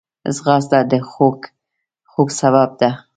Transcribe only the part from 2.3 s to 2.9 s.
سبب ده